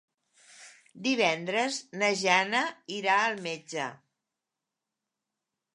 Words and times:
Divendres 1.07 1.77
na 2.03 2.09
Jana 2.23 2.63
irà 2.97 3.19
al 3.27 3.39
metge. 3.49 3.87